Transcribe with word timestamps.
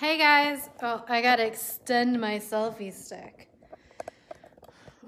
guys. 0.00 0.68
Oh, 0.82 1.04
I 1.08 1.22
gotta 1.22 1.46
extend 1.46 2.20
my 2.20 2.38
selfie 2.38 2.92
stick. 2.92 3.48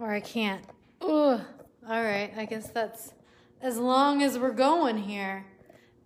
Or 0.01 0.11
I 0.11 0.21
can't. 0.21 0.65
Ugh. 1.03 1.41
All 1.89 2.03
right, 2.03 2.33
I 2.37 2.45
guess 2.45 2.71
that's 2.71 3.15
as 3.61 3.79
long 3.79 4.23
as 4.23 4.39
we're 4.39 4.53
going 4.53 4.99
here. 4.99 5.47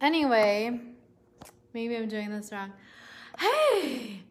Anyway, 0.00 0.80
maybe 1.74 1.96
I'm 1.96 2.08
doing 2.08 2.30
this 2.30 2.52
wrong. 2.52 2.72
Hey! 3.38 4.22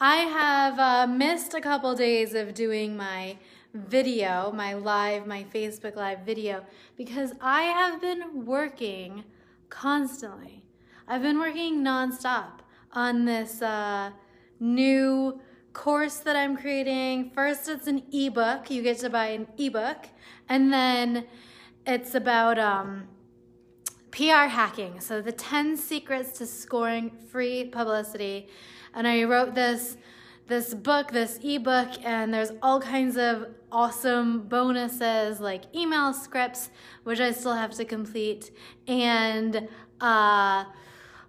I 0.00 0.16
have 0.16 0.78
uh, 0.78 1.06
missed 1.12 1.54
a 1.54 1.60
couple 1.60 1.94
days 1.94 2.34
of 2.34 2.54
doing 2.54 2.96
my 2.96 3.36
video, 3.74 4.52
my 4.52 4.74
live, 4.74 5.26
my 5.26 5.44
Facebook 5.52 5.96
Live 5.96 6.20
video, 6.20 6.64
because 6.96 7.32
I 7.40 7.62
have 7.62 8.00
been 8.00 8.44
working 8.44 9.24
constantly. 9.70 10.62
I've 11.06 11.22
been 11.22 11.38
working 11.38 11.82
nonstop 11.82 12.60
on 12.92 13.24
this 13.24 13.62
uh, 13.62 14.10
new 14.60 15.40
course 15.72 16.16
that 16.18 16.36
I'm 16.36 16.56
creating. 16.56 17.30
First, 17.30 17.68
it's 17.68 17.86
an 17.86 18.02
ebook. 18.12 18.70
You 18.70 18.82
get 18.82 18.98
to 18.98 19.10
buy 19.10 19.26
an 19.26 19.46
ebook, 19.56 20.06
and 20.48 20.72
then 20.72 21.26
it's 21.86 22.14
about 22.14 22.58
um, 22.58 23.08
PR 24.10 24.48
hacking. 24.48 25.00
So 25.00 25.20
the 25.20 25.32
10 25.32 25.76
secrets 25.76 26.38
to 26.38 26.46
scoring 26.46 27.10
free 27.30 27.64
publicity. 27.64 28.48
And 28.94 29.06
I 29.06 29.24
wrote 29.24 29.54
this 29.54 29.96
this 30.48 30.72
book, 30.72 31.12
this 31.12 31.38
ebook, 31.42 31.90
and 32.02 32.32
there's 32.32 32.52
all 32.62 32.80
kinds 32.80 33.18
of 33.18 33.48
awesome 33.70 34.48
bonuses 34.48 35.40
like 35.40 35.64
email 35.76 36.14
scripts, 36.14 36.70
which 37.04 37.20
I 37.20 37.32
still 37.32 37.52
have 37.52 37.72
to 37.72 37.84
complete, 37.84 38.50
and 38.86 39.68
uh, 40.00 40.64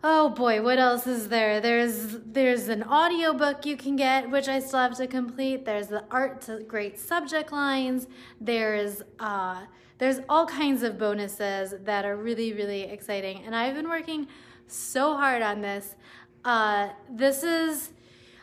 Oh 0.02 0.30
boy, 0.30 0.62
what 0.62 0.80
else 0.80 1.06
is 1.08 1.28
there? 1.28 1.60
There's 1.60 2.20
there's 2.26 2.70
an 2.70 2.84
audiobook 2.84 3.66
you 3.66 3.76
can 3.76 3.98
get, 3.98 4.30
which 4.30 4.48
I 4.48 4.60
still 4.60 4.80
have 4.80 4.96
to 4.96 5.08
complete. 5.08 5.66
There's 5.66 5.88
the 5.88 6.06
art 6.10 6.40
to 6.44 6.62
great 6.62 6.98
subject 6.98 7.52
lines. 7.52 8.08
There's 8.40 9.02
uh, 9.20 9.66
there's 9.98 10.22
all 10.30 10.46
kinds 10.46 10.84
of 10.84 10.98
bonuses 10.98 11.74
that 11.84 12.06
are 12.06 12.16
really 12.16 12.54
really 12.54 12.84
exciting, 12.84 13.44
and 13.46 13.54
I've 13.54 13.76
been 13.76 13.90
working 13.90 14.28
so 14.68 15.18
hard 15.18 15.42
on 15.42 15.60
this. 15.60 15.98
Uh, 16.46 16.90
this 17.10 17.44
is 17.44 17.92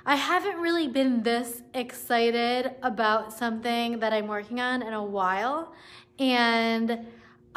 I 0.05 0.17
haven't 0.17 0.59
really 0.61 0.89
been 0.89 1.23
this 1.23 1.63
excited 1.73 2.73
about 2.83 3.33
something 3.33 4.01
that 4.01 4.13
I'm 4.13 4.27
working 4.27 4.61
on 4.61 4.83
in 4.83 4.93
a 4.93 5.03
while, 5.03 5.73
and 6.19 7.07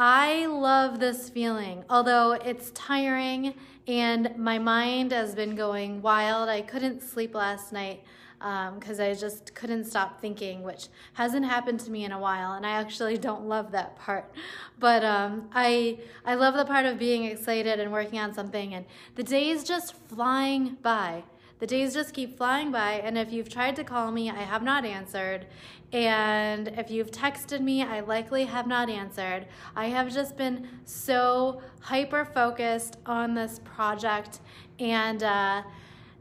I 0.02 0.46
love 0.46 1.02
this 1.02 1.28
feeling, 1.28 1.84
although 1.90 2.32
it's 2.32 2.72
tiring 2.72 3.54
and 3.86 4.34
my 4.38 4.58
mind 4.58 5.12
has 5.12 5.36
been 5.36 5.56
going 5.56 6.02
wild. 6.02 6.48
I 6.48 6.62
couldn't 6.62 7.04
sleep 7.04 7.36
last 7.36 7.74
night 7.74 8.02
because 8.38 9.02
um, 9.02 9.06
I 9.06 9.14
just 9.14 9.54
couldn't 9.56 9.84
stop 9.84 10.22
thinking, 10.22 10.64
which 10.64 10.88
hasn't 11.16 11.46
happened 11.46 11.82
to 11.82 11.92
me 11.92 12.06
in 12.06 12.14
a 12.14 12.20
while, 12.20 12.54
and 12.54 12.66
I 12.66 12.70
actually 12.80 13.18
don't 13.28 13.50
love 13.50 13.74
that 13.74 13.98
part. 13.98 14.32
But 14.80 15.04
um, 15.04 15.50
I 15.54 16.00
I 16.24 16.36
love 16.36 16.54
the 16.54 16.64
part 16.64 16.86
of 16.86 16.98
being 16.98 17.26
excited 17.26 17.82
and 17.82 17.92
working 17.92 18.20
on 18.20 18.34
something, 18.34 18.74
and 18.74 18.86
the 19.16 19.24
days 19.24 19.66
just 19.66 19.96
flying 20.08 20.78
by. 20.82 21.24
The 21.60 21.68
days 21.68 21.94
just 21.94 22.14
keep 22.14 22.38
flying 22.38 22.72
by, 22.72 22.94
and 22.94 23.18
if 23.18 23.34
you've 23.34 23.50
tried 23.50 23.76
to 23.76 23.84
call 23.84 24.12
me, 24.12 24.30
I 24.30 24.44
have 24.44 24.64
not 24.64 24.86
answered. 24.86 25.46
And 25.92 26.70
if 26.70 26.90
you've 26.90 27.12
texted 27.12 27.60
me, 27.60 27.84
I 27.84 28.00
likely 28.00 28.46
have 28.46 28.66
not 28.66 28.90
answered. 28.90 29.46
I 29.76 29.88
have 29.88 30.14
just 30.14 30.38
been 30.38 30.70
so 30.86 31.62
hyper 31.82 32.24
focused 32.24 32.96
on 33.06 33.34
this 33.34 33.60
project, 33.66 34.40
and 34.80 35.22
uh, 35.22 35.64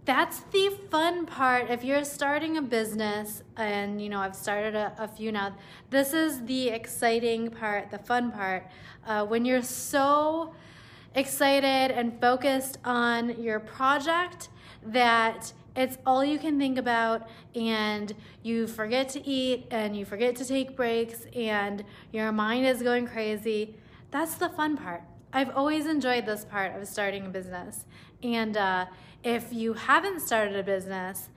that's 0.04 0.40
the 0.50 0.76
fun 0.90 1.24
part. 1.24 1.70
If 1.70 1.84
you're 1.84 2.02
starting 2.02 2.56
a 2.56 2.62
business, 2.62 3.44
and 3.56 4.02
you 4.02 4.08
know, 4.08 4.18
I've 4.18 4.34
started 4.34 4.74
a, 4.74 4.92
a 4.98 5.06
few 5.06 5.30
now, 5.30 5.54
this 5.90 6.14
is 6.14 6.44
the 6.46 6.70
exciting 6.70 7.50
part, 7.50 7.92
the 7.92 7.98
fun 7.98 8.32
part. 8.32 8.66
Uh, 9.06 9.24
when 9.24 9.44
you're 9.44 9.62
so 9.62 10.52
excited 11.14 11.92
and 11.92 12.20
focused 12.20 12.78
on 12.84 13.40
your 13.40 13.60
project 13.60 14.48
that 14.86 15.52
it's 15.76 15.96
all 16.04 16.24
you 16.24 16.38
can 16.38 16.58
think 16.58 16.76
about 16.76 17.28
and 17.54 18.12
you 18.42 18.66
forget 18.66 19.08
to 19.10 19.26
eat 19.26 19.66
and 19.70 19.96
you 19.96 20.04
forget 20.04 20.34
to 20.36 20.44
take 20.44 20.76
breaks 20.76 21.26
and 21.36 21.84
your 22.12 22.32
mind 22.32 22.66
is 22.66 22.82
going 22.82 23.06
crazy. 23.06 23.76
That's 24.10 24.34
the 24.34 24.48
fun 24.48 24.76
part. 24.76 25.02
I've 25.32 25.50
always 25.54 25.86
enjoyed 25.86 26.26
this 26.26 26.44
part 26.44 26.74
of 26.74 26.86
starting 26.88 27.26
a 27.26 27.28
business. 27.28 27.84
And 28.22 28.56
uh, 28.56 28.86
if 29.22 29.52
you 29.52 29.74
haven't 29.74 30.20
started 30.20 30.56
a 30.56 30.62
business, 30.62 31.28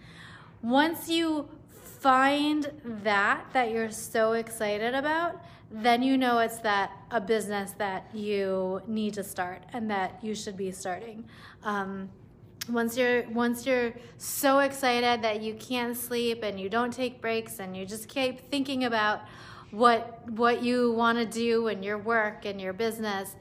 once 0.63 1.09
you 1.09 1.47
find 1.99 2.71
that 2.83 3.45
that 3.53 3.71
you're 3.71 3.91
so 3.91 4.33
excited 4.33 4.95
about, 4.95 5.43
then 5.71 6.01
you 6.01 6.17
know 6.17 6.39
it's 6.39 6.57
that 6.59 6.91
a 7.11 7.21
business 7.21 7.71
that 7.77 8.07
you 8.13 8.81
need 8.87 9.13
to 9.13 9.23
start 9.23 9.63
and 9.71 9.89
that 9.89 10.17
you 10.23 10.33
should 10.33 10.57
be 10.57 10.71
starting. 10.71 11.25
Um, 11.63 12.09
once 12.69 12.95
you're 12.97 13.23
once 13.29 13.65
you're 13.65 13.93
so 14.17 14.59
excited 14.59 15.21
that 15.21 15.41
you 15.41 15.53
can't 15.55 15.97
sleep 15.97 16.43
and 16.43 16.59
you 16.59 16.69
don't 16.69 16.91
take 16.91 17.21
breaks 17.21 17.59
and 17.59 17.75
you 17.75 17.85
just 17.85 18.07
keep 18.07 18.49
thinking 18.51 18.83
about 18.83 19.21
what 19.71 20.29
what 20.29 20.61
you 20.61 20.91
want 20.91 21.17
to 21.17 21.25
do 21.25 21.67
and 21.67 21.83
your 21.83 21.97
work 21.97 22.45
and 22.45 22.61
your 22.61 22.73
business 22.73 23.35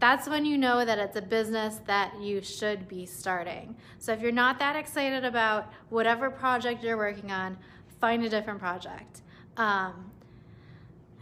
that's 0.00 0.28
when 0.28 0.44
you 0.44 0.56
know 0.56 0.84
that 0.84 0.98
it's 0.98 1.16
a 1.16 1.22
business 1.22 1.80
that 1.86 2.20
you 2.20 2.40
should 2.40 2.86
be 2.86 3.04
starting. 3.04 3.74
So 3.98 4.12
if 4.12 4.20
you're 4.20 4.30
not 4.30 4.58
that 4.60 4.76
excited 4.76 5.24
about 5.24 5.72
whatever 5.88 6.30
project 6.30 6.84
you're 6.84 6.96
working 6.96 7.32
on, 7.32 7.58
find 8.00 8.24
a 8.24 8.28
different 8.28 8.60
project. 8.60 9.22
Um, 9.56 10.12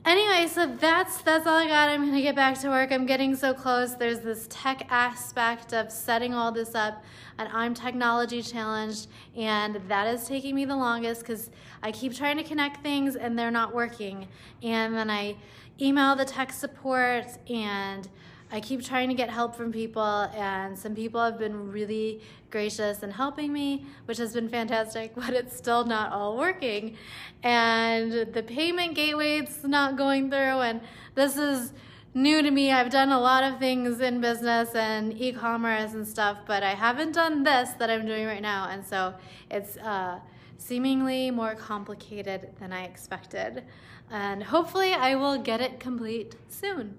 Anyway, 0.07 0.47
so 0.47 0.67
that's 0.67 1.21
that's 1.23 1.49
all 1.49 1.57
I 1.57 1.67
got. 1.67 1.91
I'm 1.91 2.07
gonna 2.07 2.23
get 2.23 2.37
back 2.37 2.57
to 2.61 2.69
work. 2.69 2.93
I'm 2.93 3.07
getting 3.07 3.35
so 3.35 3.53
close. 3.53 3.97
There's 3.97 4.21
this 4.21 4.47
tech 4.49 4.87
aspect 4.89 5.75
of 5.75 5.91
setting 5.91 6.33
all 6.33 6.53
this 6.53 6.77
up, 6.77 7.03
and 7.39 7.49
I'm 7.53 7.75
technology 7.75 8.41
challenged, 8.41 9.09
and 9.37 9.81
that 9.89 10.07
is 10.07 10.29
taking 10.29 10.55
me 10.55 10.65
the 10.65 10.77
longest 10.77 11.23
because 11.23 11.51
I 11.83 11.91
keep 11.91 12.15
trying 12.15 12.37
to 12.37 12.45
connect 12.45 12.85
things 12.85 13.17
and 13.17 13.37
they're 13.37 13.51
not 13.51 13.75
working. 13.75 14.29
And 14.63 14.95
then 14.95 15.11
I 15.11 15.35
email 15.81 16.15
the 16.15 16.25
tech 16.25 16.53
support 16.53 17.27
and 17.51 18.09
I 18.51 18.61
keep 18.61 18.85
trying 18.85 19.09
to 19.09 19.15
get 19.15 19.29
help 19.29 19.57
from 19.57 19.73
people, 19.73 20.03
and 20.03 20.79
some 20.79 20.95
people 20.95 21.21
have 21.21 21.39
been 21.39 21.71
really 21.73 22.21
gracious 22.51 23.03
in 23.03 23.11
helping 23.11 23.53
me, 23.53 23.87
which 24.05 24.19
has 24.19 24.35
been 24.35 24.49
fantastic, 24.49 25.15
but 25.17 25.31
it's 25.31 25.57
still 25.57 25.85
not 25.85 26.13
all 26.13 26.37
working. 26.37 26.97
And 27.43 28.33
the 28.33 28.43
payment 28.43 28.95
gateway's 28.95 29.65
not 29.65 29.97
going 29.97 30.31
through, 30.31 30.61
and 30.61 30.81
this 31.15 31.37
is 31.37 31.73
new 32.15 32.41
to 32.41 32.51
me. 32.51 32.71
I've 32.71 32.91
done 32.91 33.11
a 33.11 33.19
lot 33.19 33.43
of 33.43 33.59
things 33.59 34.01
in 34.01 34.21
business 34.21 34.75
and 34.75 35.13
e-commerce 35.21 35.93
and 35.95 36.07
stuff, 36.07 36.39
but 36.47 36.63
I 36.63 36.75
haven't 36.75 37.13
done 37.13 37.43
this 37.43 37.71
that 37.79 37.91
I'm 37.91 38.07
doing 38.07 38.27
right 38.27 38.43
now, 38.43 38.69
and 38.71 38.85
so 38.85 39.15
it's 39.51 39.77
uh, 39.79 40.21
seemingly 40.57 41.33
more 41.33 41.57
complicated 41.57 42.51
than 42.61 42.73
I 42.73 42.85
expected. 42.85 43.65
And 44.09 44.45
hopefully 44.45 44.93
I 44.93 45.17
will 45.17 45.37
get 45.37 45.61
it 45.61 45.81
complete 45.81 46.37
soon. 46.49 46.99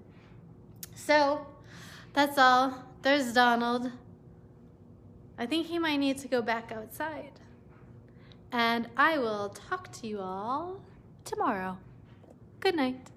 So 0.98 1.46
that's 2.12 2.36
all. 2.36 2.74
There's 3.02 3.32
Donald. 3.32 3.90
I 5.38 5.46
think 5.46 5.66
he 5.68 5.78
might 5.78 5.96
need 5.96 6.18
to 6.18 6.28
go 6.28 6.42
back 6.42 6.72
outside. 6.72 7.40
And 8.50 8.88
I 8.96 9.18
will 9.18 9.50
talk 9.50 9.92
to 9.92 10.06
you 10.06 10.20
all 10.20 10.80
tomorrow. 11.24 11.78
Good 12.60 12.74
night. 12.74 13.10